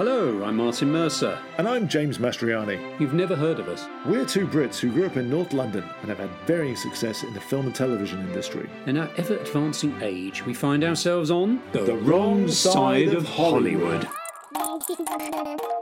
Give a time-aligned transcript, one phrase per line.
[0.00, 1.38] Hello, I'm Martin Mercer.
[1.58, 2.98] And I'm James Mastriani.
[2.98, 3.86] You've never heard of us.
[4.06, 7.34] We're two Brits who grew up in North London and have had varying success in
[7.34, 8.66] the film and television industry.
[8.86, 14.08] In our ever advancing age, we find ourselves on The wrong side of Hollywood.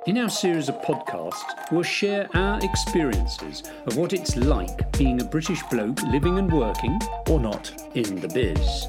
[0.09, 5.25] In our series of podcasts, we'll share our experiences of what it's like being a
[5.27, 6.99] British bloke living and working
[7.31, 7.71] Or not.
[7.95, 8.89] in the biz.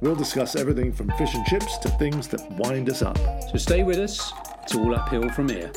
[0.00, 3.18] We'll discuss everything from fish and chips to things that wind us up.
[3.50, 4.32] So stay with us,
[4.64, 5.70] it's all uphill from here.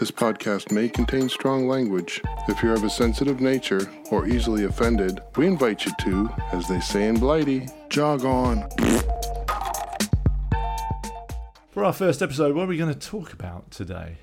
[0.00, 2.22] This podcast may contain strong language.
[2.48, 6.80] If you're of a sensitive nature or easily offended, we invite you to, as they
[6.80, 8.66] say in Blighty, jog on.
[11.72, 14.16] For our first episode, what are we going to talk about today?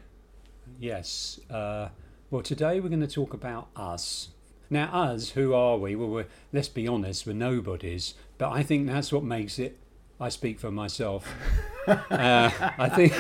[0.80, 1.90] Yes, uh,
[2.32, 4.30] well, today we're going to talk about us.
[4.72, 5.96] Now, us, who are we?
[5.96, 9.78] Well, we're, let's be honest, we're nobodies, but I think that's what makes it.
[10.20, 11.28] I speak for myself.
[11.88, 13.14] uh, I think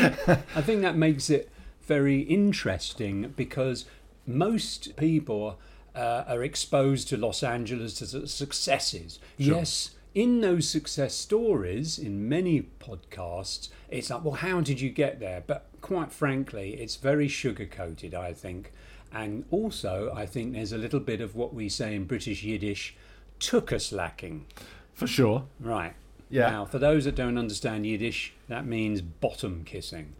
[0.55, 1.49] I think that makes it
[1.81, 3.85] very interesting because
[4.27, 5.59] most people
[5.95, 9.19] uh, are exposed to Los Angeles to the successes.
[9.37, 15.19] Yes, in those success stories, in many podcasts, it's like, well, how did you get
[15.19, 15.43] there?
[15.45, 18.71] But quite frankly, it's very sugar coated, I think.
[19.11, 22.95] And also, I think there's a little bit of what we say in British Yiddish,
[23.39, 24.45] took us lacking.
[24.93, 25.45] For sure.
[25.59, 25.93] Right.
[26.29, 26.49] Yeah.
[26.49, 30.13] Now, for those that don't understand Yiddish, that means bottom kissing.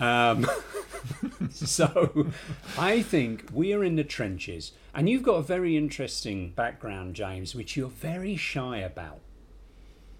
[0.00, 0.46] Um,
[1.52, 2.26] so,
[2.76, 7.54] I think we are in the trenches, and you've got a very interesting background, James,
[7.54, 9.20] which you're very shy about.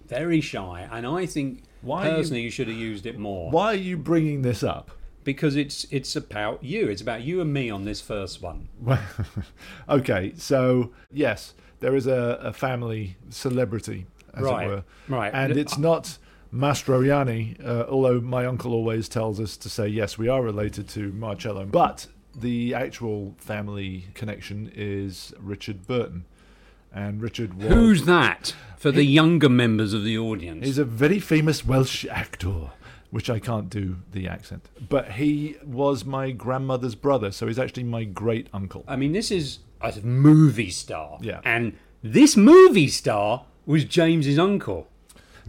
[0.07, 3.51] Very shy, and I think Why are you- personally you, should have used it more
[3.51, 4.91] Why are you bringing this up?
[5.23, 6.87] because it's it's about you.
[6.89, 8.67] It's about you and me on this first one.
[9.89, 14.83] okay, so yes, there is a, a family celebrity, as Right, it were.
[15.09, 15.31] right.
[15.33, 16.17] And it's not
[16.53, 21.11] Mastroianni, uh, although my uncle always tells us to say, yes, we are related to
[21.13, 21.65] Marcello.
[21.65, 26.25] But the actual family connection is Richard Burton.
[26.95, 27.67] And Richard was.
[27.73, 30.63] Who's that for the younger members of the audience?
[30.63, 32.69] He's a very famous Welsh actor,
[33.09, 34.69] which I can't do the accent.
[34.89, 38.83] But he was my grandmother's brother, so he's actually my great uncle.
[38.87, 41.17] I mean, this is a movie star.
[41.19, 41.41] Yeah.
[41.43, 44.87] And this movie star was James's uncle.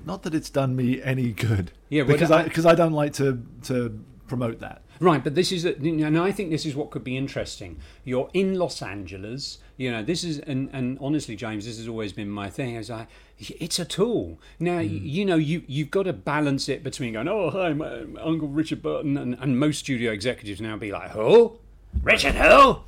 [0.05, 1.71] Not that it's done me any good.
[1.89, 4.83] Yeah, because I- because I don't like to to promote that.
[5.01, 7.79] Right, but this is, a, and I think this is what could be interesting.
[8.05, 10.05] You're in Los Angeles, you know.
[10.05, 12.77] This is, and, and honestly, James, this has always been my thing.
[12.77, 13.09] Is I,
[13.39, 14.39] it's a tool.
[14.61, 14.99] Now, y hmm.
[15.03, 18.49] you know, you you've got to balance it between going, oh, hi, my, my Uncle
[18.49, 21.59] Richard Burton, and, and most studio executives now be like, who,
[22.03, 22.79] Richard who?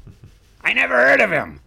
[0.62, 1.60] I never heard of him.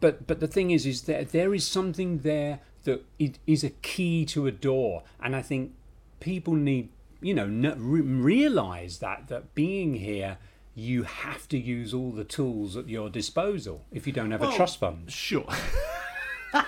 [0.00, 3.70] But but the thing is, is that there is something there that it is a
[3.70, 5.72] key to a door, and I think
[6.18, 6.88] people need
[7.20, 10.38] you know realize that that being here
[10.74, 14.52] you have to use all the tools at your disposal if you don't have a
[14.52, 15.46] trust fund Sure.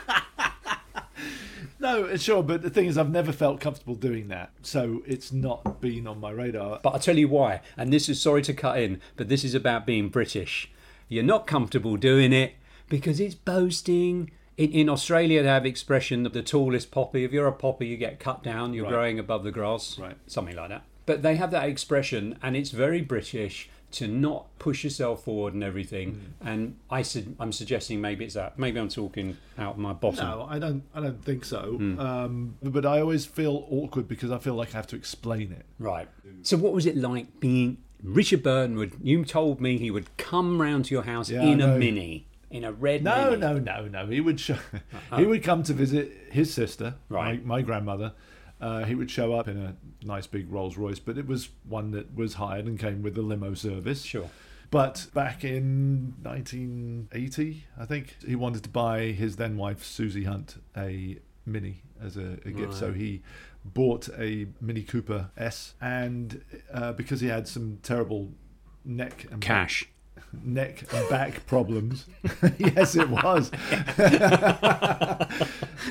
[1.78, 5.32] no, uh, sure, but the thing is, I've never felt comfortable doing that, so it's
[5.32, 6.80] not been on my radar.
[6.82, 9.54] but i'll tell you why and this is sorry to cut in but this is
[9.54, 10.70] about being british
[11.08, 12.54] you're not comfortable doing it
[12.88, 17.46] because it's boasting in, in australia they have expression of the tallest poppy if you're
[17.46, 18.92] a poppy you get cut down you're Right.
[18.92, 20.16] growing above the grass Right.
[20.26, 24.84] something like that but they have that expression and it's very british to not push
[24.84, 26.48] yourself forward and everything Mm.
[26.50, 30.26] and I su- i'm suggesting maybe it's that maybe i'm talking out of my bottom
[30.28, 30.82] No, I don't.
[30.94, 31.62] I don't think so.
[31.78, 31.98] Hmm.
[31.98, 35.64] Um, but I always feel awkward because I feel like I have to explain it.
[35.78, 36.06] Right.
[36.42, 38.76] So, what was it like being Richard Burton?
[38.76, 42.27] Would you told me he would come round to your house Yeah, in a mini,
[42.50, 43.40] in a red No, mini?
[43.40, 44.06] no, no, no.
[44.06, 44.56] He would show,
[45.16, 47.44] he would come to visit his sister, Right.
[47.44, 48.12] my, my grandmother.
[48.60, 51.92] Uh, he would show up in a nice big Rolls Royce, but it was one
[51.92, 54.02] that was hired and came with the limo service.
[54.02, 54.28] Sure.
[54.70, 60.56] But back in 1980, I think he wanted to buy his then wife Susie Hunt
[60.76, 63.22] a Mini as a, a gift, so he
[63.64, 66.42] bought a Mini Cooper S, and
[66.72, 68.32] uh, because he had some terrible
[68.84, 69.88] neck and Cash.
[70.42, 72.06] Neck and back problems.
[72.58, 73.50] yes, it was.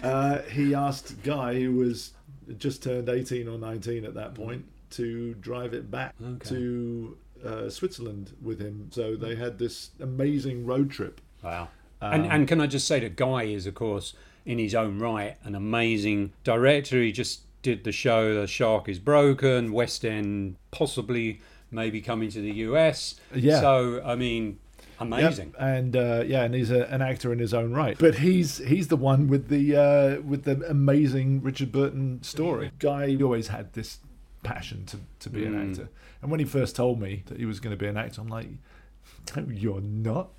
[0.04, 2.14] uh, he asked Guy, who was
[2.58, 6.50] just turned 18 or 19 at that point, to drive it back Okay.
[6.50, 8.90] to uh, Switzerland with him.
[8.92, 11.22] So they had this amazing road trip.
[11.44, 11.70] Wow.
[12.02, 14.14] Um, and, and can I just say that Guy is, of course,
[14.46, 17.02] in his own right, an amazing director.
[17.02, 21.42] He just did the show The Shark is Broken, West End, possibly
[21.72, 23.16] maybe coming to the US.
[23.34, 23.60] Yeah.
[23.60, 24.60] So, I mean,
[25.00, 25.54] amazing.
[25.54, 27.98] Yep, and uh, yeah, and he's a, an actor in his own right.
[27.98, 32.72] But he's he's the one with the uh, with the amazing Richard Burton story.
[32.80, 34.00] Guy always had this
[34.44, 35.70] passion to, to be an Mm.
[35.72, 35.90] actor.
[36.22, 38.28] And when he first told me that he was going to be an actor, I'm
[38.28, 38.48] like,
[39.36, 40.30] you're not.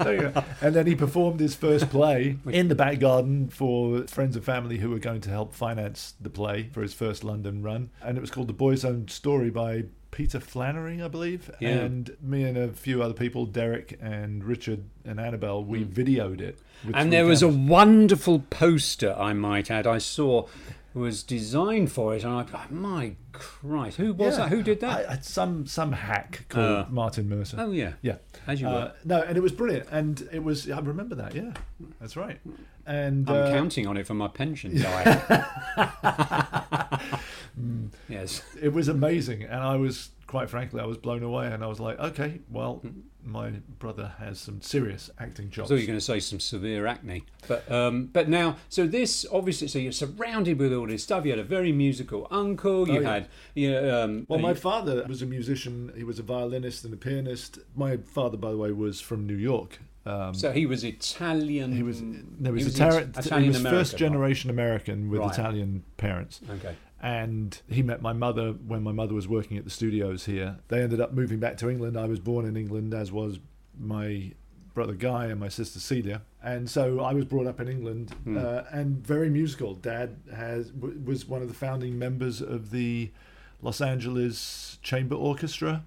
[0.00, 0.44] No, you're not.
[0.60, 4.78] and then he performed his first play in the back garden for friends and family
[4.78, 7.90] who were going to help finance the play for his first London run.
[8.02, 11.50] And it was called The Boy's Own Story by Peter Flannery, I believe.
[11.60, 11.70] Yeah.
[11.70, 15.92] And me and a few other people, Derek and Richard and Annabelle, we Mm.
[15.92, 16.58] videoed it.
[16.92, 20.46] And there was a wonderful poster, I might add, I saw
[20.94, 24.44] was designed for it, and I thought, my Christ, who was Yeah.
[24.44, 24.48] that?
[24.50, 25.08] Who did that?
[25.10, 27.56] I, I- some some hack called Uh, Martin Mercer.
[27.58, 28.16] oh, yeah, Yeah.
[28.46, 28.92] as you Uh, were.
[29.04, 30.70] no, and it was brilliant, and it was.
[30.70, 31.34] I remember that.
[31.34, 31.52] Yeah,
[32.00, 32.38] that's right.
[32.86, 35.22] And I'm uh, counting on it for my pension diet.
[38.08, 38.42] yes.
[38.60, 41.78] it was amazing, and I was quite frankly, I was blown away, and I was
[41.78, 42.82] like, okay, well,
[43.22, 45.68] my brother has some serious acting chops.
[45.68, 49.68] thought you're going to say some severe acne, but um, but now, so this obviously,
[49.68, 51.24] so you're surrounded with all this stuff.
[51.24, 52.88] You had a very musical uncle.
[52.88, 53.12] You Oh, yeah.
[53.14, 55.92] had, you um, Well, my father was a musician.
[55.96, 57.60] He was a violinist and a pianist.
[57.76, 59.78] My father, by the way, was from New York.
[60.04, 61.72] Um, so he was Italian.
[61.76, 65.20] he was no, he he was, was Itali- It- he was first generation American with
[65.20, 65.32] Right.
[65.32, 66.40] Italian parents.
[66.56, 66.74] Okay.
[67.04, 70.56] And he met my mother when my mother was working at the studios here.
[70.68, 71.98] They ended up moving back to England.
[71.98, 73.38] I was born in England, as was
[73.78, 74.32] my
[74.72, 78.36] brother Guy and my sister Celia, and so I was brought up in England Hmm.
[78.38, 79.74] uh, and very musical.
[79.74, 83.10] Dad has w- was one of the founding members of the
[83.62, 85.84] Los Angeles Chamber Orchestra.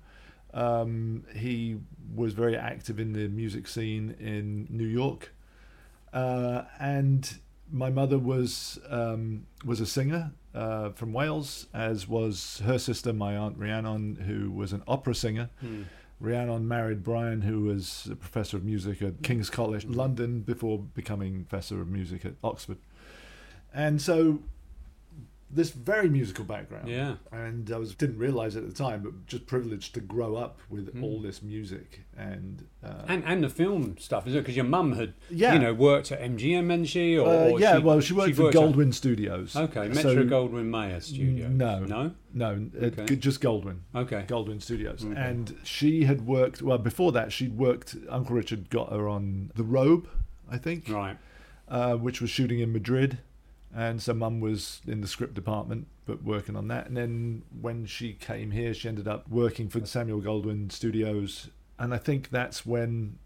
[0.53, 1.77] Um, he
[2.15, 5.33] was very active in the music scene in New York,
[6.13, 7.39] uh, and
[7.71, 13.37] my mother was um, was a singer uh, from Wales, as was her sister, my
[13.37, 15.49] aunt Rhiannon, who was an opera singer.
[15.59, 15.83] Hmm.
[16.19, 21.45] Rhiannon married Brian, who was a professor of music at King's College, London, before becoming
[21.45, 22.77] professor of music at Oxford.
[23.71, 24.39] And so,
[25.49, 26.89] this very musical background.
[26.89, 27.15] Yeah.
[27.31, 30.59] And I was didn't realize it at the time, but just privileged to grow up
[30.69, 31.03] with Mm.
[31.03, 32.65] all this music and.
[32.83, 34.39] Uh, And and the film stuff, is it?
[34.39, 35.53] Because your mum had, Yeah.
[35.53, 38.49] you know, worked at MGM, and she, or, uh, yeah, she, well, she worked for
[38.49, 39.55] at- Goldwyn Studios.
[39.55, 41.49] Okay, So- Metro Goldwyn Mayer Studios.
[41.51, 41.85] No.
[41.85, 42.11] no.
[42.33, 43.05] No, Okay.
[43.05, 43.77] g- just Goldwyn.
[43.95, 44.25] Okay.
[44.27, 45.03] Goldwyn Studios.
[45.05, 45.15] Okay.
[45.19, 49.63] And she had worked, well, before that, she'd worked, Uncle Richard got her on The
[49.63, 50.07] Robe,
[50.49, 51.17] I think, Right.
[51.69, 53.19] uh, which was shooting in Madrid.
[53.77, 56.87] And so mum was in the script department, but working on that.
[56.87, 61.49] And then when she came here, she ended up working for Samuel Goldwyn Studios.
[61.77, 63.19] And I think that's when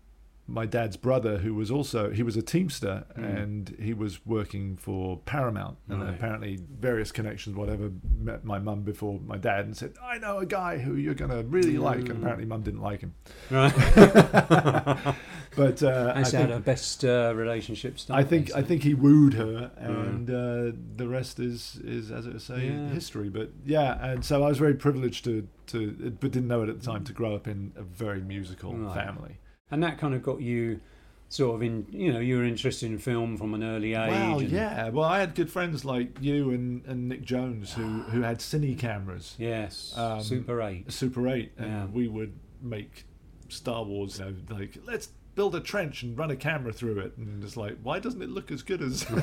[0.47, 3.41] my dad's brother, who was also, he was a Teamster Mm.
[3.43, 5.77] and he was working for Paramount.
[5.87, 6.13] And Right.
[6.13, 7.89] apparently, various connections, whatever,
[8.19, 11.31] met my mum before my dad and said, I know a guy who you're going
[11.31, 11.99] to really like.
[12.09, 12.17] And Mm.
[12.23, 13.13] apparently, mum didn't like him.
[13.49, 13.71] Right.
[15.55, 19.71] But uh, I think the best uh, relationship I think I think he wooed her,
[19.77, 22.89] and uh, the rest is is as it say Yeah.
[22.89, 23.29] history.
[23.29, 26.79] But yeah, and so I was very privileged to to, but didn't know it at
[26.79, 28.93] the time to grow up in a very musical Right.
[28.95, 29.37] family.
[29.69, 30.81] and that kind of got you
[31.29, 34.11] sort of in, you know, you were interested in film from an early age.
[34.41, 34.89] And- yeah.
[34.89, 38.77] Well, I had good friends like you and, and Nick Jones who who had cine
[38.77, 39.93] cameras, Yes.
[39.97, 40.91] Um, Super 8.
[40.91, 41.85] Super Eight, and Yeah.
[41.85, 43.05] we would make
[43.47, 44.19] Star Wars.
[44.19, 47.55] You know, like let's build a trench and run a camera through it, and it's
[47.57, 49.05] like, why doesn't it look as good as?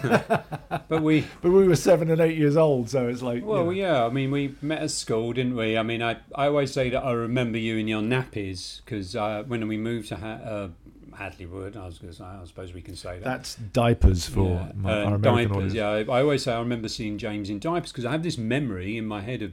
[0.89, 3.65] But we, but we were seven and eight years old, so it's like, you well,
[3.67, 3.71] know.
[3.71, 5.77] yeah, I mean, we met at school, didn't we?
[5.77, 9.45] I mean, I, I always say that I remember you in your nappies because uh,
[9.47, 10.69] when we moved to ha- uh,
[11.17, 13.25] Hadley Wood, I was going to say, I suppose we can say that.
[13.25, 15.57] That's diapers for Yeah, my, our American diapers.
[15.57, 15.75] audience.
[15.75, 18.39] Yeah, I, I always say I remember seeing James in diapers because I have this
[18.39, 19.53] memory in my head of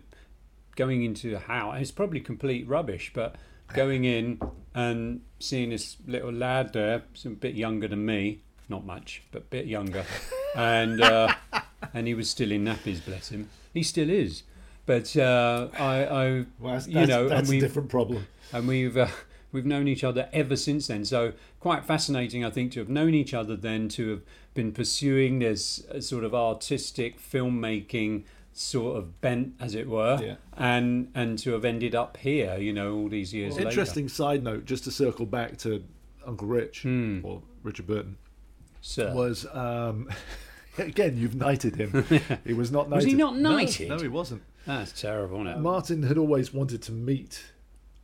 [0.77, 1.77] going into a house.
[1.81, 3.35] It's probably complete rubbish, but
[3.73, 4.39] going in
[4.73, 9.41] and seeing this little lad there, he's a bit younger than me, not much, but
[9.43, 10.05] a bit younger,
[10.55, 11.33] and uh,
[11.93, 13.49] and he was still in nappies, bless him.
[13.73, 14.43] He still is,
[14.85, 18.27] but uh, I, I Well, that's, you know, and that's a we've- different problem.
[18.53, 19.07] and we've uh,
[19.51, 21.05] we've known each other ever since then.
[21.05, 24.21] So quite fascinating, I think, to have known each other then, to have
[24.53, 28.23] been pursuing this uh, sort of artistic filmmaking
[28.57, 30.35] sort of bent, as it were, Yeah.
[30.57, 33.67] and and to have ended up here, you know, all these years later.
[33.69, 35.83] Interesting side note, just to circle back to
[36.25, 37.19] Uncle Rich Hmm.
[37.23, 38.15] or Richard Burton,
[38.81, 39.13] Sir.
[39.13, 40.09] was um,
[40.77, 42.05] again you've knighted him.
[42.45, 43.05] He was not knighted.
[43.05, 43.89] Was he not No, knighted?
[43.89, 44.41] No, he wasn't.
[44.65, 45.59] That's terrible, it?
[45.59, 47.43] Martin had always wanted to meet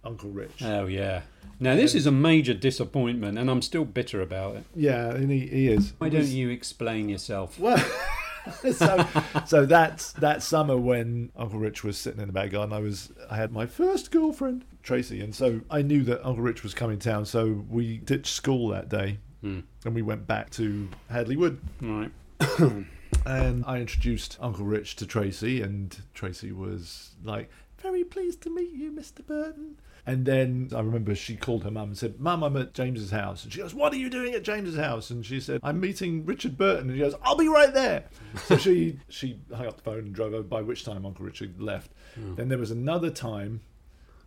[0.04, 0.62] Uncle Rich.
[0.64, 1.22] Oh yeah.
[1.62, 4.64] Now this is a major disappointment, and I'm still bitter about it.
[4.76, 5.94] yeah, and he, he is.
[5.98, 7.58] Why don't you explain yourself?
[7.60, 7.78] Well,
[8.74, 9.06] so
[9.46, 12.74] so that's that summer when Uncle Rich was sitting in the back garden.
[12.74, 16.64] I was I had my first girlfriend Tracy, and so I knew that Uncle Rich
[16.64, 17.26] was coming town.
[17.26, 19.62] So we ditched school that day Hmm.
[19.86, 21.60] and we went back to Hadley Wood.
[21.82, 22.12] Right.
[23.26, 28.72] and I introduced Uncle Rich to Tracy, and Tracy was like, "Very pleased to meet
[28.72, 29.26] you, Mr.
[29.26, 33.12] Burton." And then I remember she called her mum and said, Mum, I'm at James's
[33.12, 33.44] house.
[33.44, 35.10] And she goes, What are you doing at James's house?
[35.12, 36.90] And she said, I'm meeting Richard Burton.
[36.90, 38.06] And she goes, I'll be right there.
[38.46, 41.62] so she she hung up the phone and drove over, by which time Uncle Richard
[41.62, 41.92] left.
[42.16, 42.36] Hmm.
[42.36, 43.62] Then there was another time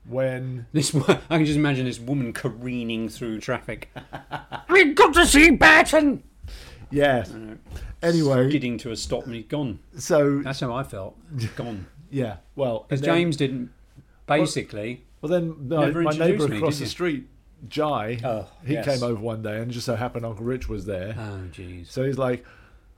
[0.07, 3.91] when This I can just imagine this woman careening through traffic.
[4.69, 6.23] We've got to see Burton.
[6.91, 7.25] yeah.
[8.03, 9.79] Anyway, Skidding to a stop and he's gone.
[9.97, 11.17] so That's how I felt.
[11.57, 11.87] Gone.
[12.11, 13.71] yeah, well, Because James didn't.
[14.27, 17.29] Basically, Well, then my, my neighbour me, across the street,
[17.67, 18.85] Jai, Oh, he yes.
[18.85, 21.15] came over one day and just so happened Uncle Rich was there.
[21.19, 21.87] oh jeez.
[21.91, 22.45] So he's like,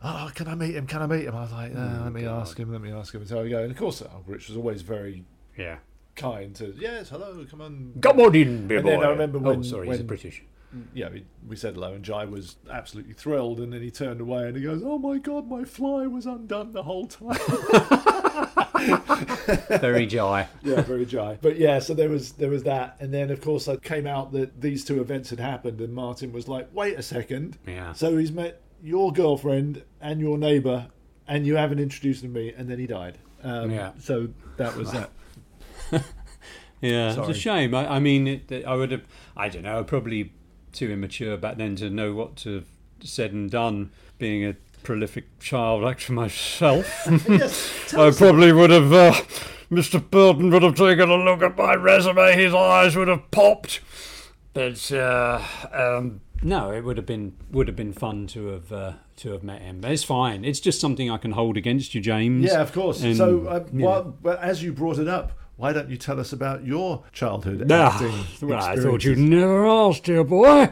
[0.03, 0.89] "Oh, can I meet him?
[0.89, 2.73] Can I meet him?" I was like, uh, Oh, "Let me ask him.
[2.73, 4.83] Let me ask him." And so I go, and of course, Uncle Rich was always
[4.83, 5.23] very
[5.57, 5.77] Yeah.
[6.17, 9.05] kind to, "Yes, hello, come on." Come on in, big And then.
[9.05, 9.47] I remember when...
[9.47, 10.43] oh, when- sorry, he's when- British.
[10.93, 13.61] Yeah, we, we said hello, and Jai was absolutely thrilled.
[13.61, 16.73] And then he turned away and he goes, "Oh my God, my fly was undone
[16.73, 17.39] the whole time."
[19.81, 20.49] Very Jai.
[20.63, 21.39] yeah, very Jai.
[21.41, 24.33] But yeah, so there was there was that, and then of course it came out
[24.33, 27.93] that these two events had happened, and Martin was like, "Wait a second, Yeah.
[27.93, 30.89] So he's met your girlfriend and your neighbour,
[31.27, 33.19] and you haven't introduced him to me, and then he died.
[33.43, 33.93] Um, Yeah.
[33.99, 35.11] So that was that.
[36.83, 37.29] Yeah, Sorry.
[37.31, 37.75] it's a shame.
[37.75, 39.03] I, I mean, it, it- I would have.
[39.37, 39.83] I don't know.
[39.83, 40.33] Probably
[40.73, 42.67] too immature back then to know what to have
[43.01, 43.91] said and done.
[44.19, 46.87] Being a prolific child actor myself,
[47.29, 47.93] yes.
[47.93, 48.93] I probably would have.
[48.93, 49.13] Uh,
[49.69, 50.01] Mr.
[50.01, 52.33] Burton would have taken a look at my resume.
[52.37, 53.81] His eyes would have popped.
[54.53, 58.93] But uh, um, no, it would have been would have been fun to have uh,
[59.17, 59.81] to have met him.
[59.81, 60.45] But it's fine.
[60.45, 62.47] It's just something I can hold against you, James.
[62.47, 63.03] yeah, of course.
[63.03, 63.87] And, so, uh, yeah.
[63.87, 67.67] well, well, as you brought it up, why don't you tell us about your childhood
[67.73, 70.71] Ah, acting well, I thought you'd never asked, dear boy.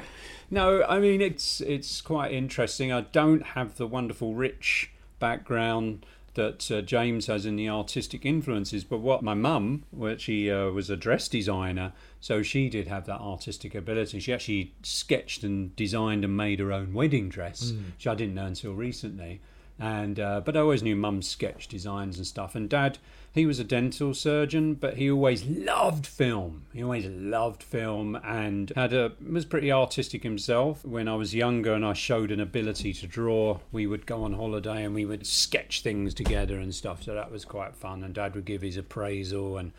[0.55, 2.93] No, I mean it's it's quite interesting.
[2.93, 8.85] I don't have the wonderful rich background that uh, James has in the artistic influences,
[8.85, 13.05] but what my mum, well, she uh, was a dress designer, so she did have
[13.07, 14.21] that artistic ability.
[14.21, 18.47] She actually sketched and designed and made her own wedding dress, which I didn't know
[18.47, 19.41] until recently.
[19.79, 22.55] And uh, but I always knew Mum's sketch designs and stuff.
[22.55, 22.99] And Dad,
[23.33, 26.63] he was a dental surgeon, but he always loved film.
[26.73, 30.85] He always loved film and had a was pretty artistic himself.
[30.85, 34.35] When I was younger and I showed an ability to draw, we would go on
[34.35, 37.03] holiday and we would sketch things together and stuff.
[37.03, 38.05] So that was quite fun.
[38.05, 39.73] And Dad would give his appraisal and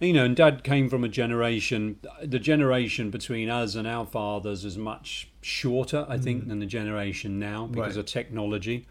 [0.00, 1.98] you know, and Dad came from a generation.
[2.22, 7.38] The generation between us and our fathers is much shorter, I think, than the generation
[7.38, 8.00] now because Right.
[8.00, 8.86] of technology.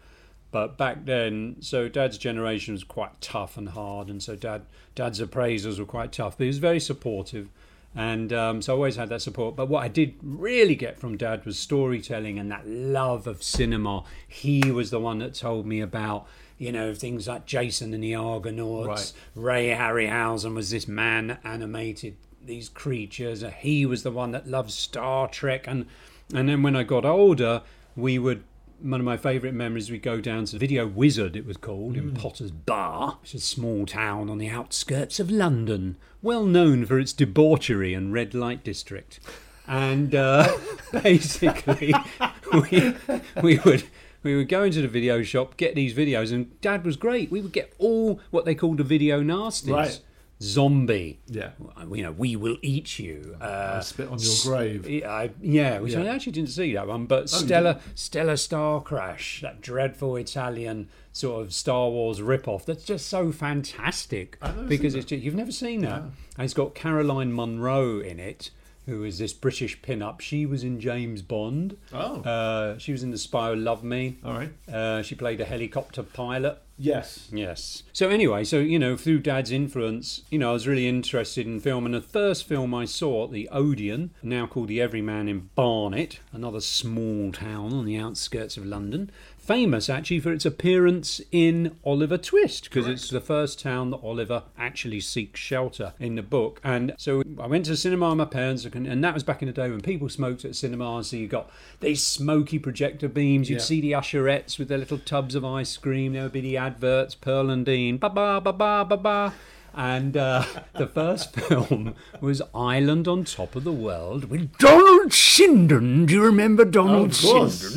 [0.54, 4.62] But back then, so Dad's generation was quite tough and hard, and so Dad,
[4.94, 6.38] Dad's appraisals were quite tough.
[6.38, 7.48] But he was very supportive,
[7.92, 9.56] and um, so I always had that support.
[9.56, 14.04] But what I did really get from Dad was storytelling and that love of cinema.
[14.28, 16.28] He was the one that told me about.
[16.56, 19.12] You know things like Jason and the Argonauts.
[19.34, 23.42] Ray Harryhausen was this man that animated these creatures.
[23.58, 25.86] He was the one that loved Star Trek, and
[26.32, 27.62] and then when I got older,
[27.96, 28.44] we would.
[28.84, 32.12] One of my favourite memories, we go down to Video Wizard, it was called, in
[32.12, 36.98] Potters Bar, which is a small town on the outskirts of London, well known for
[36.98, 39.20] its debauchery and red light district.
[39.66, 40.54] And uh,
[41.02, 41.94] basically,
[42.52, 42.94] we,
[43.42, 43.84] we would
[44.22, 47.30] we would go into the video shop, get these videos, and Dad was great.
[47.30, 49.72] We would get all what they called the video nasties.
[49.72, 50.00] Right.
[50.44, 51.18] Zombie.
[51.26, 51.50] Yeah.
[51.90, 53.36] You know, we will eat you.
[53.40, 54.88] Uh, I spit on your grave.
[54.88, 59.40] yeah, I, yeah, which I actually didn't see that one, but Stella Stella Star Crash,
[59.40, 62.66] that dreadful Italian sort of Star Wars rip-off.
[62.66, 66.02] That's just so fantastic because it's just, you've never seen that.
[66.02, 68.50] And it's got Caroline Munro in it,
[68.86, 70.20] who is this British pin-up.
[70.20, 71.76] She was in James Bond.
[71.92, 72.20] Oh.
[72.20, 74.18] Uh, she was in The Spy Who Loved Me.
[74.24, 74.52] All right.
[74.72, 76.60] Uh, she played a helicopter pilot.
[76.76, 77.28] Yes.
[77.32, 77.84] Yes.
[77.92, 81.60] So anyway, so you know, through Dad's influence, you know, I was really interested in
[81.60, 85.50] film, and the first film I saw, at the Odeon, now called the Everyman in
[85.54, 89.12] Barnet, another small town on the outskirts of London,
[89.46, 94.44] famous actually for its appearance in Oliver Twist, because it's the first town that Oliver
[94.58, 96.60] actually seeks shelter in the book.
[96.64, 99.46] And so I went to the cinema with my parents, and that was back in
[99.46, 101.08] the day when people smoked at cinemas.
[101.08, 103.50] So you got these smoky projector beams.
[103.50, 103.62] You'd Yeah.
[103.64, 106.12] see the usherettes with their little tubs of ice cream.
[106.14, 109.34] There would be the adverts, Pearl and Dean, ba ba ba ba ba ba.
[109.76, 116.06] And uh, the first film was Island on Top of the World with Donald Sinden.
[116.06, 117.76] Do you remember Donald Of course.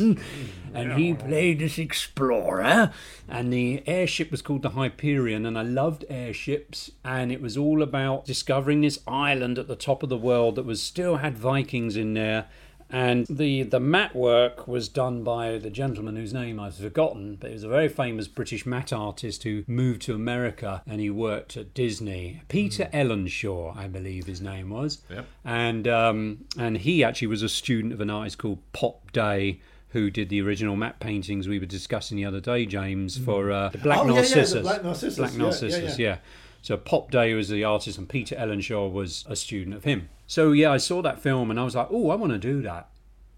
[0.78, 2.92] And he played this explorer,
[3.28, 5.46] and the airship was called the Hyperion.
[5.46, 10.02] And I loved airships, and it was all about discovering this island at the top
[10.02, 12.46] of the world that was still had Vikings in there.
[12.90, 17.50] And the, the matte work was done by the gentleman whose name I've forgotten, but
[17.50, 21.56] he was a very famous British matte artist who moved to America and he worked
[21.56, 22.42] at Disney.
[22.48, 25.02] Peter Ellenshaw, I believe his name was.
[25.10, 25.26] Yep.
[25.44, 29.60] And um, and he actually was a student of an artist called Pop Day.
[29.92, 33.68] Who did the original matte paintings we were discussing the other day, James, for uh,
[33.70, 34.62] the Black Oh, yeah, yeah, the Narcissus?
[34.62, 35.16] Black Narcissus.
[35.18, 36.16] Black Yeah, Narcissus, yeah, yeah.
[36.60, 40.08] So Pop Day was the artist, and Peter Ellenshaw was a student of him.
[40.26, 42.60] So yeah, I saw that film, and I was like, oh, I want to do
[42.62, 42.90] that.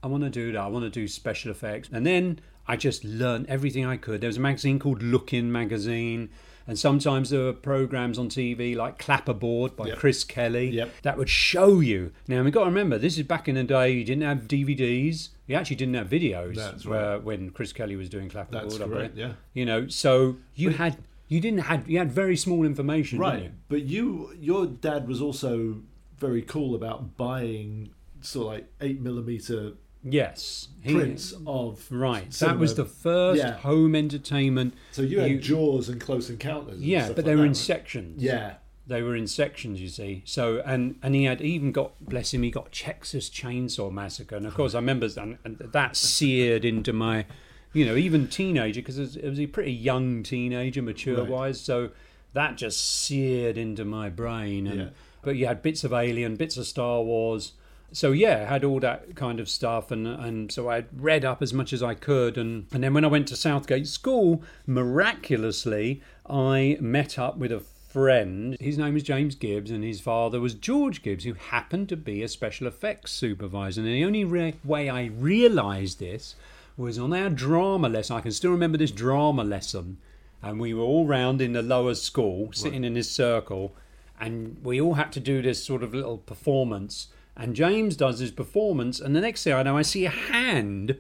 [0.03, 0.59] I want to do that.
[0.61, 1.89] I want to do special effects.
[1.93, 4.21] And then I just learned everything I could.
[4.23, 6.31] There was a magazine called Look In magazine.
[6.67, 9.99] And sometimes there were programs on TV like Clapperboard by Yep.
[9.99, 10.91] Chris Kelly Yep.
[11.03, 12.13] that would show you.
[12.29, 15.31] Now, we've got to remember, this is back in the day, you didn't have DVDs.
[15.51, 18.51] You actually didn't have videos That's where, when Chris Kelly was doing Clapperboard.
[18.53, 19.33] That's correct, yeah.
[19.53, 23.43] You know, so you had you didn't had you had very small information, didn't Right.
[23.43, 23.51] you?
[23.69, 25.83] But you, your dad was also
[26.19, 27.91] very cool about buying
[28.21, 29.73] sort of like eight millimeter
[30.05, 33.55] Yes, He- prints of Right, that was the first Yeah.
[33.59, 34.75] home entertainment.
[34.93, 36.77] So you had you- Jaws and Close Encounters.
[36.77, 37.57] and Yeah, but like they were that, in right?
[37.57, 38.23] sections.
[38.23, 38.55] Yeah.
[38.91, 39.81] They were in sections.
[39.81, 43.91] You see, so and and he had even got bless him, he got Texas Chainsaw
[43.91, 47.25] Massacre, and of course I remember and, and that seared into my,
[47.73, 51.29] you know, even teenager because it, was- it was a pretty young teenager, mature Right.
[51.31, 51.91] wise, so
[52.35, 54.67] that just seared into my brain.
[54.67, 54.89] And Yeah.
[55.23, 57.53] but you had bits of Alien, bits of Star Wars.
[57.93, 61.43] So yeah, I had all that kind of stuff, and and so I read up
[61.43, 66.01] as much as I could, and and then when I went to Southgate School, miraculously
[66.29, 68.57] I met up with a friend.
[68.61, 72.23] His name was James Gibbs, and his father was George Gibbs, who happened to be
[72.23, 73.81] a special effects supervisor.
[73.81, 76.37] And the only re- way I realised this
[76.77, 78.17] was on our drama lesson.
[78.17, 79.99] I can still remember this drama lesson,
[80.41, 83.75] and we were all round in the lower school, sitting in this circle,
[84.21, 87.09] and we all had to do this sort of little performance.
[87.37, 90.97] And James does his performance, and the next thing I know, I see a hand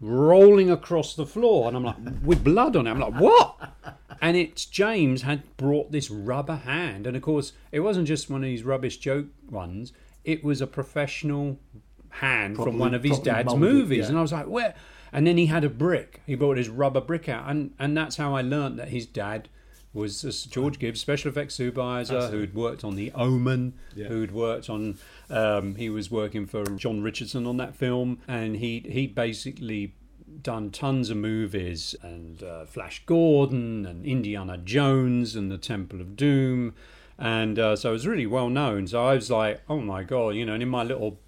[0.00, 2.90] rolling across the floor, and I'm like, with blood on it.
[2.90, 3.72] I'm like, what?
[4.20, 8.42] And it's James had brought this rubber hand, and of course, it wasn't just one
[8.42, 9.92] of these rubbish joke ones.
[10.24, 11.58] It was a professional
[12.10, 14.08] hand from one of his dad's moulded, movies, yeah.
[14.08, 14.74] and I was like, where?
[15.12, 16.20] And then he had a brick.
[16.26, 19.48] He brought his rubber brick out, and and that's how I learned that his dad
[19.94, 24.06] was George Gibbs, special effects supervisor, who'd worked on The Omen, Yeah.
[24.08, 24.98] who'd worked on.
[25.30, 29.94] Um, he was working for John Richardson on that film, and he he basically
[30.42, 36.16] done tons of movies and uh, Flash Gordon and Indiana Jones and the Temple of
[36.16, 36.74] Doom,
[37.18, 38.86] and uh, so it was really well known.
[38.86, 41.18] So I was like, oh my god, you know, and in my little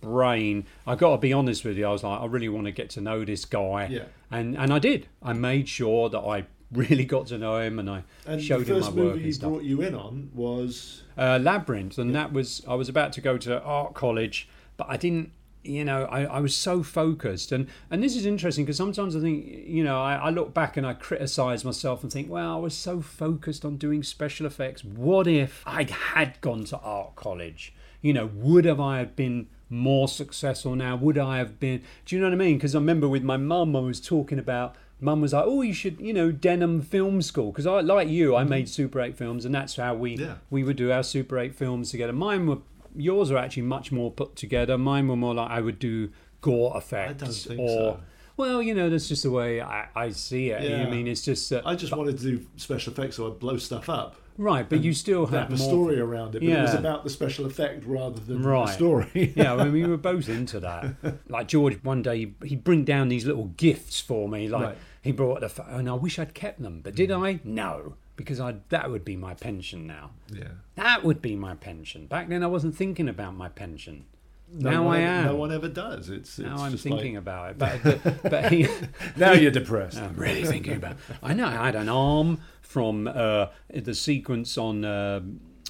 [0.00, 2.72] brain, I got to be honest with you, I was like, I really want to
[2.72, 4.04] get to know this guy, Yeah.
[4.30, 5.08] and and I did.
[5.22, 8.80] I made sure that I really got to know him, and I And showed him
[8.80, 8.80] my work.
[8.80, 12.74] The first movie he brought you in on was uh, Labyrinth, and that was I
[12.74, 15.32] was about to go to art college, but I didn't.
[15.64, 19.20] You know, I, I was so focused, and and this is interesting because sometimes I
[19.20, 22.58] think, you know, I, I look back and I criticize myself and think, well, I
[22.58, 24.84] was so focused on doing special effects.
[24.84, 27.74] What if I had gone to art college?
[28.00, 30.94] You know, would have I have been more successful now?
[30.96, 31.82] Would I have been?
[32.06, 32.56] Do you know what I mean?
[32.56, 34.76] Because I remember with my mum, I was talking about.
[35.00, 38.34] Mum was like, "Oh, you should, you know, Denham Film School." Because I, like you,
[38.34, 40.34] I made Super Eight films, and that's how we Yeah.
[40.50, 42.12] we would do our Super 8 films together.
[42.12, 42.58] Mine were,
[42.96, 44.76] yours are actually much more put together.
[44.78, 47.46] Mine were more like I would do gore effects.
[47.46, 48.00] or, so.
[48.36, 50.62] Well, you know, that's just the way I, I see it.
[50.62, 50.86] Yeah.
[50.86, 51.52] I mean, it's just.
[51.52, 54.14] Uh, I just wanted to do special effects so I'd blow stuff up.
[54.36, 55.58] right, but you still Have a more.
[55.68, 59.32] story around it, but it was about the special effect rather than the story.
[59.36, 60.94] yeah, I mean, we were both into that.
[61.28, 64.48] Like George, one day he'd bring down these little gifts for me.
[64.48, 64.78] Like Right.
[65.02, 67.40] he brought the, and I wish I'd kept them, but did I?
[67.42, 70.10] No, because I that would be my pension now.
[70.30, 70.48] yeah.
[70.74, 72.06] That would be my pension.
[72.06, 74.04] Back then, I wasn't thinking about my pension.
[74.52, 75.24] No now one I ever- am.
[75.26, 76.10] No one ever does.
[76.10, 77.58] It's, it's now I'm thinking like, about it.
[77.58, 78.66] But, but, but he,
[79.16, 79.98] now you're depressed.
[79.98, 80.96] I'm really thinking about.
[81.22, 85.20] I know I had an arm from uh, the sequence on uh,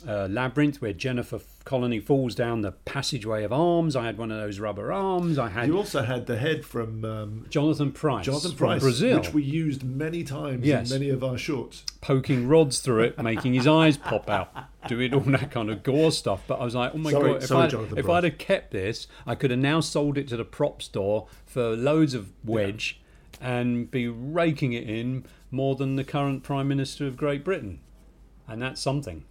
[0.07, 3.97] uh, Labyrinth where Jennifer Connelly falls down the passageway of arms.
[3.97, 5.39] I had one of those rubber arms.
[5.39, 9.19] I had You also had the head from um, Jonathan Pryce, Jonathan from Pryce, Brazil,
[9.19, 10.91] which we used many times Yes.
[10.91, 11.85] in many of our shorts.
[12.01, 14.53] poking rods through it, making his eyes pop out,
[14.89, 16.43] doing all that kind of gore stuff.
[16.47, 17.43] But I was like, oh my Sorry- god!
[17.43, 18.17] If, sorry, I'd, Jonathan if Pryce.
[18.19, 21.75] I'd have kept this, I could have now sold it to the prop store for
[21.77, 23.01] loads of wedge,
[23.41, 27.81] and be raking it in more than the current Prime Minister of Great Britain,
[28.47, 29.25] and that's something.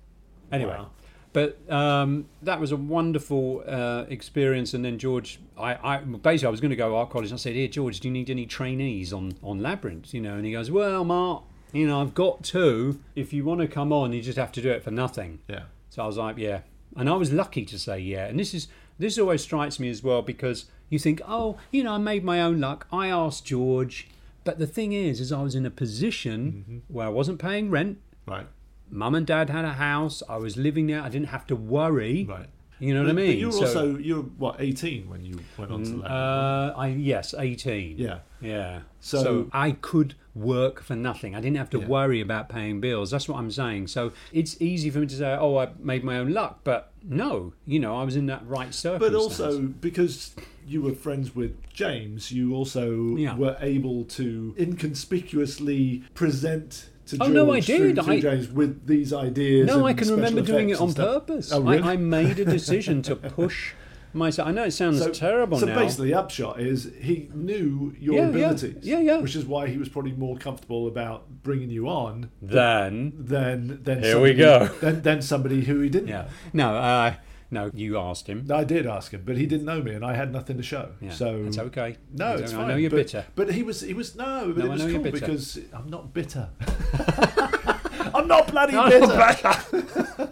[0.52, 0.72] Anyway.
[0.72, 0.90] Wow.
[1.34, 4.74] But um, that was a wonderful uh, experience.
[4.74, 7.30] And then George, I, I basically I was going to go to art college.
[7.30, 10.36] And I said, "Here, George, do you need any trainees on on Labyrinth?" You know,
[10.36, 13.00] and he goes, "Well, Mark, you know, I've got two.
[13.16, 15.64] If you want to come on, you just have to do it for nothing." Yeah.
[15.90, 16.62] So I was like, "Yeah,"
[16.96, 18.26] and I was lucky to say yeah.
[18.26, 21.92] And this is this always strikes me as well because you think, oh, you know,
[21.94, 22.88] I made my own luck.
[22.92, 24.08] I asked George,
[24.44, 26.78] but the thing is, is I was in a position Mm-hmm.
[26.94, 28.00] where I wasn't paying rent.
[28.26, 28.48] Right.
[28.90, 30.24] Mum and Dad had a house.
[30.30, 31.02] I was living there.
[31.02, 32.26] I didn't have to worry.
[32.28, 32.48] Right.
[32.80, 33.40] You know what But- I but mean?
[33.40, 36.12] you were So- also you were what eighteen when you went on to that.
[36.12, 37.98] Uh, I yes, eighteen.
[37.98, 38.20] yeah.
[38.40, 38.82] Yeah.
[39.00, 41.34] So- So, I could work for nothing.
[41.36, 41.88] I didn't have to Yeah.
[41.88, 43.10] worry about paying bills.
[43.10, 43.88] That's what I'm saying.
[43.88, 47.54] So it's easy for me to say, "Oh, I made my own luck," but no,
[47.66, 49.12] you know, I was in that right circumstance.
[49.12, 50.36] But also because
[50.68, 53.36] you were friends with James, you also Yeah.
[53.36, 57.96] were able to inconspicuously present to Oh, George no, I did.
[58.04, 59.68] through I- James with these ideas.
[59.68, 61.52] no, I can remember doing it on purpose.
[61.52, 61.82] Oh, really?
[61.82, 63.74] I, I made a decision to push
[64.14, 64.48] myself.
[64.48, 65.76] I know it sounds so, terrible so now.
[65.80, 68.28] basically, the upshot is he knew your Yeah, yeah.
[68.30, 68.76] abilities.
[68.82, 69.18] Yeah, yeah.
[69.20, 74.02] Which is why he was probably more comfortable about bringing you on then than than
[74.04, 74.68] Here we somebody, go.
[74.82, 76.08] than, than somebody who he didn't.
[76.10, 76.72] yeah, know.
[76.72, 77.14] no, uh,
[77.50, 78.46] no, you asked him.
[78.52, 80.92] I did ask him, but he didn't know me, and I had nothing to show.
[81.00, 81.98] Yeah, so it's okay.
[82.14, 82.66] No, It's fine.
[82.66, 83.26] I know you're but, bitter.
[83.36, 85.26] But he was, he was no, but No, it I was know you're cool bitter.
[85.26, 86.50] because I'm not bitter.
[88.14, 89.08] I'm not bloody I'm bitter.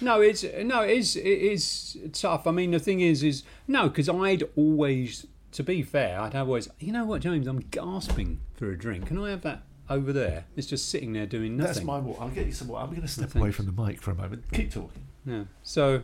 [0.00, 2.46] No, it's no, it's it is tough.
[2.46, 6.68] I mean, the thing is, is no, because I'd always, to be fair, I'd always,
[6.78, 9.06] you know what, James, I'm gasping for a drink.
[9.06, 10.44] Can I have that over there?
[10.56, 11.74] It's just sitting there doing nothing.
[11.74, 12.22] That's my water.
[12.22, 12.84] I'll get you some water.
[12.84, 14.44] I'm going to step away from the mic for a moment.
[14.52, 15.06] Keep talking.
[15.26, 15.44] Yeah.
[15.62, 16.02] So,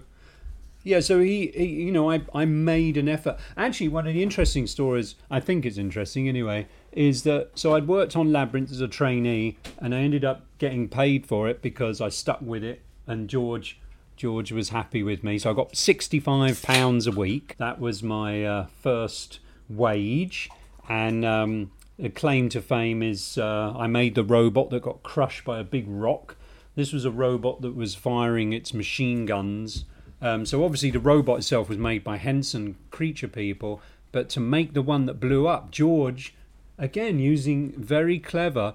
[0.83, 1.01] yeah.
[1.01, 3.39] So he, he, you know, I, I made an effort.
[3.57, 7.87] Actually, one of the interesting stories, I think it's interesting anyway, is that so I'd
[7.87, 12.01] worked on Labyrinth as a trainee, and I ended up getting paid for it because
[12.01, 13.79] I stuck with it, and George.
[14.17, 17.55] George was happy with me, so I got sixty-five pounds a week.
[17.57, 20.51] That was my uh, first wage,
[20.91, 21.71] and um,
[22.09, 25.85] claim to fame is uh, I made the robot that got crushed by a big
[25.87, 26.37] rock.
[26.75, 29.85] This was a robot that was firing its machine guns.
[30.23, 33.83] Um, so obviously the robot itself was made by Henson Creature People,
[34.13, 36.35] but to make the one that blew up, George,
[36.79, 38.75] again using very clever.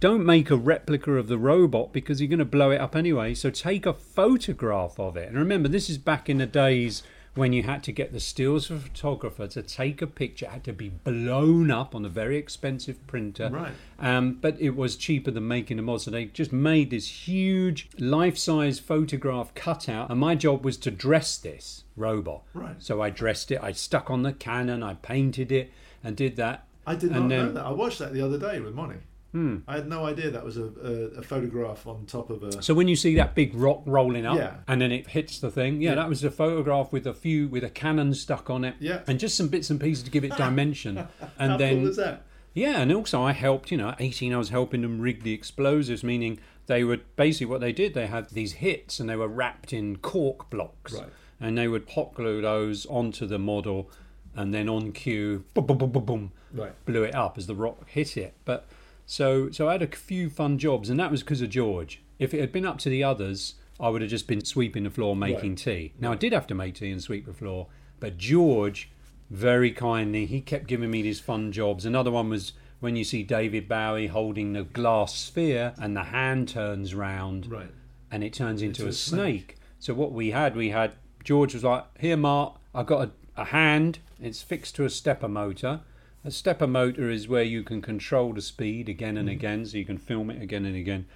[0.00, 3.34] Don't make a replica of the robot because you're going to blow it up anyway.
[3.34, 5.28] So take a photograph of it.
[5.28, 7.02] And remember, this is back in the days
[7.34, 10.46] when you had to get the stills for a photographer to take a picture.
[10.46, 13.48] It had to be blown up on a very expensive printer.
[13.50, 13.72] Right.
[13.98, 16.02] Um, but it was cheaper than making a mod.
[16.02, 20.10] So they just made this huge life size photograph cutout.
[20.10, 22.42] And my job was to dress this robot.
[22.52, 22.76] Right.
[22.78, 25.70] So I dressed it, I stuck on the cannon, I painted it,
[26.04, 26.66] and did that.
[26.86, 27.64] I did not And know that.
[27.64, 28.96] I watched that the other day with Monty.
[29.32, 29.58] Hmm.
[29.66, 32.62] I had no idea that was a, a, a photograph on top of a.
[32.62, 34.56] So when you see that big rock rolling up Yeah.
[34.68, 35.94] and then it hits the thing, yeah, Yeah.
[35.96, 39.00] that was a photograph with a few with a cannon stuck on it, Yeah.
[39.06, 40.98] and just some bits and pieces to give it dimension.
[41.38, 42.24] And How then cool is that?
[42.52, 43.70] yeah, and also I helped.
[43.70, 47.60] You know, eighteen, I was helping them rig the explosives, meaning they would basically what
[47.62, 47.94] they did.
[47.94, 51.08] They had these hits, and they were wrapped in cork blocks, Right.
[51.40, 53.90] and they would hot glue those onto the model,
[54.36, 56.72] and then on cue, boom, boom, boom, boom, boom, Right.
[56.84, 58.34] blew it up as the rock hit it.
[58.44, 58.66] But
[59.06, 62.02] so so I had a few fun jobs, and that was because of George.
[62.18, 64.90] If it had been up to the others, I would have just been sweeping the
[64.90, 65.58] floor, making Right.
[65.58, 65.92] tea.
[65.98, 67.66] Now I did have to make tea and sweep the floor,
[68.00, 68.90] but George,
[69.30, 71.84] very kindly, he kept giving me these fun jobs.
[71.84, 76.48] Another one was when you see David Bowie holding the glass sphere, and the hand
[76.48, 77.70] turns round Right.
[78.10, 79.56] and it turns into, Into a, a snake.
[79.78, 80.92] So what we had, we had
[81.24, 83.98] George was like, "Here, Mark, I've got a, a hand.
[84.20, 85.80] It's fixed to a stepper motor.
[86.24, 89.84] A stepper motor is where you can control the speed again and again, so you
[89.84, 91.06] can film it again and again.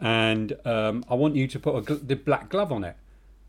[0.00, 2.96] And um, I want you to put a gl- the black glove on it.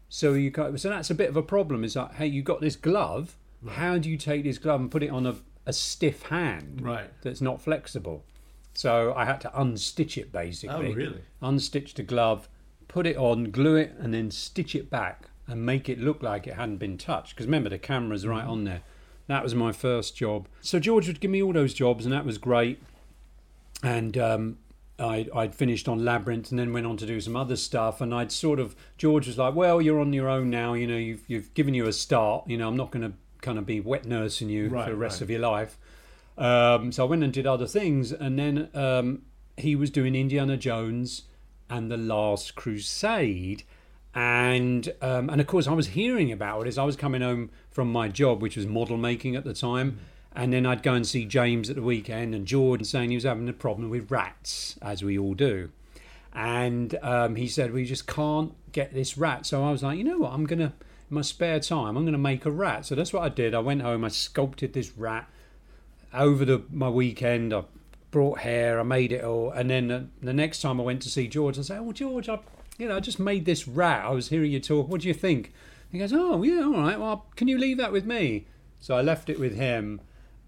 [0.10, 1.84] So you got, so that's a bit of a problem.
[1.84, 3.36] Is like, hey, you got this glove.
[3.68, 7.10] How do you take this glove and put it on a, a stiff hand Right.
[7.22, 8.26] that's not flexible?
[8.74, 11.22] So I had to unstitch it basically Oh, really?
[11.42, 12.50] unstitch the glove,
[12.88, 16.48] put it on, glue it, and then stitch it back and make it look like
[16.48, 17.36] it hadn't been touched.
[17.36, 18.82] Because remember, the camera's right on there.
[19.28, 20.48] That was my first job.
[20.62, 22.82] So George would give me all those jobs, and that was great.
[23.82, 24.58] And um,
[25.00, 28.02] I, I'd finished on Labyrinth, and then went on to do some other stuff.
[28.02, 30.74] And I'd sort of George was like, "Well, you're on your own now.
[30.74, 32.50] You know, you've you've given you a start.
[32.50, 34.98] You know, I'm not going to kind of be wet nursing you Right, for the
[34.98, 35.22] rest right.
[35.22, 35.78] of your life."
[36.38, 39.22] Um, so I went and did other things, and then um,
[39.58, 41.24] he was doing Indiana Jones
[41.70, 43.64] and the Last Crusade,
[44.16, 47.50] and um, and of course I was hearing about it as I was coming home
[47.72, 50.00] from my job, which was model making at the time,
[50.36, 53.24] and then I'd go and see James at the weekend and George saying he was
[53.24, 55.70] having a problem with rats, as we all do,
[56.34, 59.46] and um, he said we just can't get this rat.
[59.46, 60.74] So I was like, you know what, I'm gonna
[61.10, 62.86] in my spare time I'm gonna make a rat.
[62.86, 63.56] So that's what I did.
[63.56, 65.28] I went home, I sculpted this rat
[66.14, 67.54] over the my weekend.
[67.54, 67.64] I
[68.12, 71.10] brought hair, I made it all, and then the, the next time I went to
[71.10, 72.38] see George, I said, "Oh, George, I
[72.78, 74.06] you know, I just made this rat.
[74.06, 74.88] I was hearing you talk.
[74.88, 75.54] What do you think?
[75.92, 77.00] He goes, oh yeah, all right.
[77.00, 78.48] Well, can you leave that with me?
[78.80, 80.02] So I left it with him,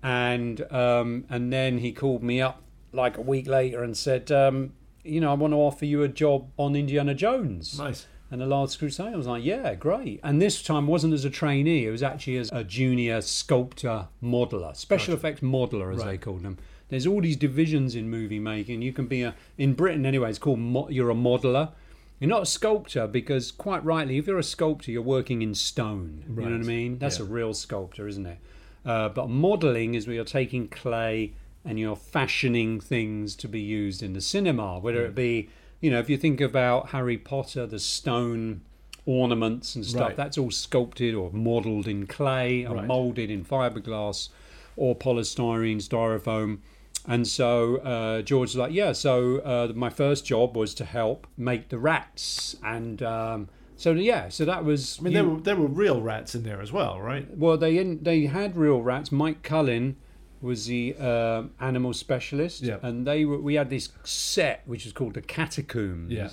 [0.04, 2.62] and um, and then he called me up
[2.92, 6.08] like a week later and said, um, you know, I want to offer you a
[6.08, 7.78] job on Indiana Jones.
[7.78, 8.08] Nice.
[8.32, 10.20] And the Last Crusade, I was like, yeah, great.
[10.24, 14.76] And this time wasn't as a trainee; it was actually as a junior sculptor modeler,
[14.76, 16.22] special effects modeler, as they Right.
[16.22, 16.58] called them.
[16.90, 18.82] There's all these divisions in movie making.
[18.82, 20.30] You can be a in Britain anyway.
[20.32, 21.72] It's called mo- you're a modeler.
[22.20, 26.24] You're not a sculptor because, quite rightly, if you're a sculptor, you're working in stone.
[26.30, 26.98] You know what I mean?
[26.98, 27.26] That's Yeah.
[27.26, 28.38] a real sculptor, isn't it?
[28.86, 31.34] Uh, but modeling is where you're taking clay
[31.66, 35.08] and you're fashioning things to be used in the cinema, whether Mm.
[35.10, 35.50] it be,
[35.82, 38.62] you know, if you think about Harry Potter, the stone
[39.06, 40.16] ornaments and stuff, Right.
[40.16, 42.88] that's all sculpted or modelled in clay or Right.
[42.88, 44.30] moulded in fiberglass
[44.78, 46.60] or polystyrene, styrofoam.
[47.08, 48.92] And so uh, George was like, yeah.
[48.94, 54.30] So uh, my first job was to help make the rats, and um, so yeah.
[54.30, 54.98] So that was.
[55.00, 57.26] I mean, you- there were there were real rats in there as well, right?
[57.38, 59.12] well, they in, they had real rats.
[59.12, 59.98] Mike Cullen
[60.42, 62.78] was the uh, animal specialist, Yeah.
[62.84, 66.30] and they were, we had this set which was called the catacombs, Yeah.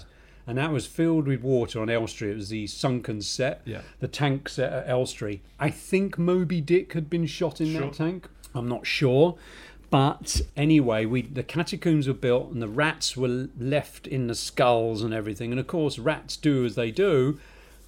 [0.46, 2.30] and that was filled with water on Elstree.
[2.32, 3.80] It was the sunken set, Yeah.
[4.00, 5.40] the tank set at Elstree.
[5.58, 7.82] I think Moby Dick had been shot in Sure.
[7.82, 8.28] that tank.
[8.54, 9.37] I'm not sure.
[9.92, 15.02] But anyway, we the catacombs were built and the rats were left in the skulls
[15.02, 15.50] and everything.
[15.50, 17.38] And of course, rats do as they do.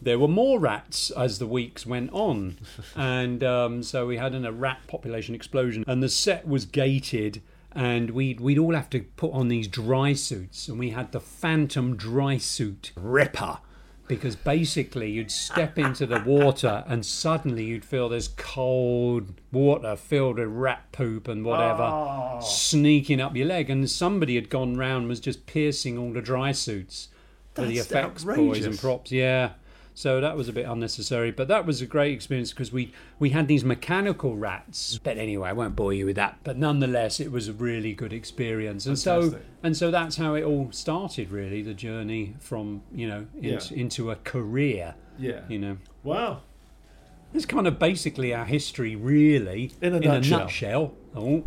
[0.02, 2.58] There were more rats as the weeks went on,
[2.94, 5.82] and um, so we had an, a rat population explosion.
[5.86, 7.40] And the set was gated,
[7.72, 11.20] and we'd we'd all have to put on these dry suits, and we had the
[11.20, 13.60] Phantom dry suit Ripper
[14.06, 20.38] because basically you'd step into the water and suddenly you'd feel this cold water filled
[20.38, 22.40] with rat poop and whatever oh.
[22.42, 23.70] sneaking up your leg.
[23.70, 27.08] And somebody had gone round and was just piercing all the dry suits
[27.54, 29.10] for the effects boys and props.
[29.10, 29.52] Yeah
[29.96, 33.30] so that was a bit unnecessary but that was a great experience because we we
[33.30, 37.30] had these mechanical rats but anyway i won't bore you with that but nonetheless it
[37.30, 41.62] was a really good experience and so and so that's how it all started really
[41.62, 43.80] the journey from you know into, Yeah.
[43.83, 45.42] into a career Yeah.
[45.48, 46.42] you know Wow.
[47.33, 50.38] it's kind of basically our history really In a nutshell.
[50.40, 51.44] nutshell oh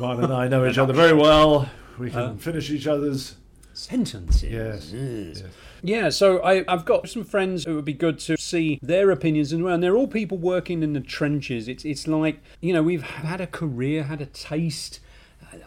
[0.00, 1.68] Ron and I know each other very well.
[1.98, 3.34] We can Uh, finish each other's.
[3.78, 4.92] Sentences Yes.
[4.92, 5.42] Yes.
[5.42, 5.52] Yes.
[5.82, 9.52] Yeah, so I, I've got some friends who would be good to see their opinions
[9.52, 9.74] as well.
[9.74, 11.68] And they're all people working in the trenches.
[11.68, 15.00] It's it's like you know we've had a career, had a taste.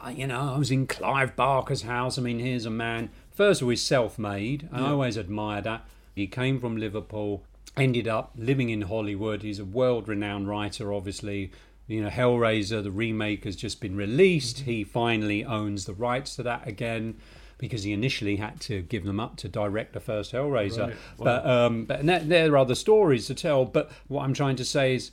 [0.01, 2.17] I, you know, I was in Clive Barker's house.
[2.17, 3.09] I mean, here's a man.
[3.31, 4.69] First of all, he's self-made.
[4.71, 5.87] and I always admired that.
[6.13, 7.43] He came from Liverpool,
[7.75, 9.41] ended up living in Hollywood.
[9.41, 11.51] He's a world-renowned writer, obviously.
[11.87, 14.57] You know, Hellraiser, the remake has just been released.
[14.57, 14.71] Mm-hmm.
[14.71, 17.15] He finally owns the rights to that again
[17.61, 20.87] because he initially had to give them up to direct the first Hellraiser.
[20.87, 20.95] Right.
[21.17, 23.63] But um, but that, there are other stories to tell.
[23.63, 25.11] But what I'm trying to say is,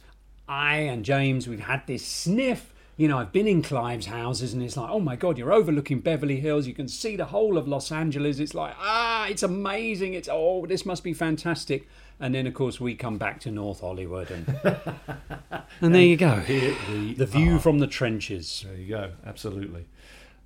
[0.48, 2.72] I and James, we've had this sniff.
[2.96, 6.00] You know, I've been in Clive's houses, and it's like, oh my God, you're overlooking
[6.00, 6.66] Beverly Hills.
[6.66, 8.40] You can see the whole of Los Angeles.
[8.40, 10.14] It's like, ah, it's amazing.
[10.14, 11.86] It's oh, this must be fantastic.
[12.18, 14.48] And then, of course, we come back to North Hollywood, and
[15.82, 18.64] and there you go, we the view from the trenches.
[18.66, 19.12] There you go.
[19.24, 19.86] Absolutely.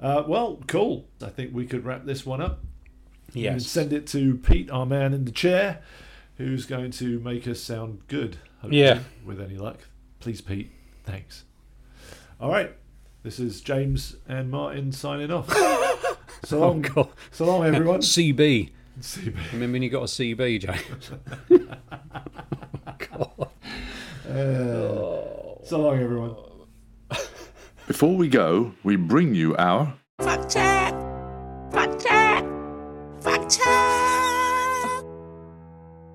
[0.02, 1.06] Uh, well, cool.
[1.22, 2.60] I think we could wrap this one up.
[3.32, 3.66] Yes.
[3.66, 5.80] send it to Pete, our man in the chair,
[6.36, 8.36] who's going to make us sound good.
[8.68, 9.00] Yeah.
[9.24, 9.78] With any luck.
[10.20, 10.70] Please, Pete.
[11.04, 11.44] Thanks.
[12.40, 12.74] All right.
[13.22, 15.48] This is James and Martin signing off.
[16.44, 18.00] so Oh long, God, so long, everyone.
[18.00, 18.70] CB.
[19.00, 19.52] CB.
[19.52, 21.10] Remember when you got a CB, James?
[22.98, 23.48] God.
[24.28, 26.34] Uh, so long, everyone.
[27.86, 30.94] Before we go, we bring you our Fact check!
[31.72, 32.44] Fact check!
[33.20, 35.04] Fact check!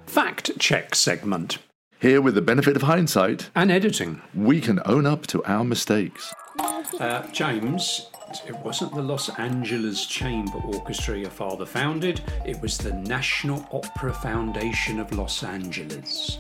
[0.07, 1.57] Fact check segment
[1.99, 4.21] here with the benefit of hindsight, and editing.
[4.33, 6.33] we can own up to our mistakes.
[6.99, 8.09] Uh, James,
[8.47, 14.13] it wasn't the Los Angeles Chamber Orchestra your father founded, it was the National Opera
[14.13, 16.37] Foundation of Los Angeles.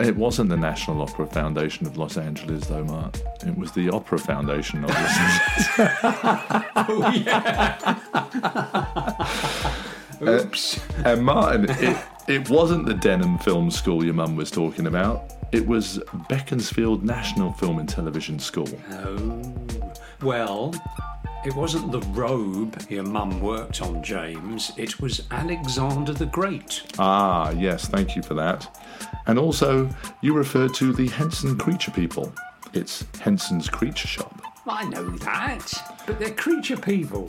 [0.00, 3.16] It wasn't the National Opera Foundation of Los Angeles, though, Mark.
[3.46, 5.68] It was the Opera Foundation of Los Angeles.
[6.76, 8.00] Oh, yeah.
[10.22, 10.80] Oops.
[11.04, 15.32] And Martin, it, it wasn't the Denham Film School your mum was talking about.
[15.52, 18.68] It was Beaconsfield National Film and Television School.
[18.90, 19.42] Oh,
[20.22, 20.74] well,
[21.44, 24.72] it wasn't the robe your mum worked on, James.
[24.76, 26.82] It was Alexander the Great.
[26.98, 28.66] Ah, yes, thank you for that.
[29.26, 29.88] And also,
[30.20, 32.32] you referred to the Henson Creature People.
[32.72, 34.40] It's Henson's Creature Shop.
[34.66, 35.72] I know that,
[36.06, 37.28] but they're creature people.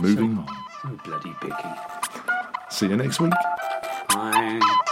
[0.00, 0.48] Moving on.
[0.82, 1.68] So bloody picky.
[2.70, 3.32] See you next week.
[4.10, 4.84] Bye.